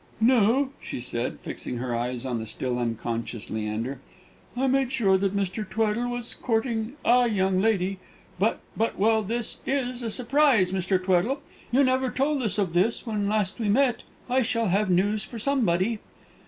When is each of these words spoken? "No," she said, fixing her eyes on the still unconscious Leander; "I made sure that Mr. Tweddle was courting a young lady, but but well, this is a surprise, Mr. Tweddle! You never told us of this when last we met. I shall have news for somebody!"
"No," 0.19 0.71
she 0.81 0.99
said, 0.99 1.39
fixing 1.41 1.77
her 1.77 1.95
eyes 1.95 2.25
on 2.25 2.39
the 2.39 2.47
still 2.47 2.79
unconscious 2.79 3.51
Leander; 3.51 3.99
"I 4.57 4.65
made 4.65 4.91
sure 4.91 5.15
that 5.19 5.35
Mr. 5.35 5.63
Tweddle 5.63 6.09
was 6.09 6.33
courting 6.33 6.93
a 7.05 7.27
young 7.29 7.61
lady, 7.61 7.99
but 8.39 8.61
but 8.75 8.97
well, 8.97 9.21
this 9.21 9.59
is 9.67 10.01
a 10.01 10.09
surprise, 10.09 10.71
Mr. 10.71 10.97
Tweddle! 10.99 11.41
You 11.71 11.83
never 11.83 12.09
told 12.09 12.41
us 12.41 12.57
of 12.57 12.73
this 12.73 13.05
when 13.05 13.29
last 13.29 13.59
we 13.59 13.69
met. 13.69 14.01
I 14.27 14.41
shall 14.41 14.69
have 14.69 14.89
news 14.89 15.23
for 15.23 15.37
somebody!" 15.37 15.99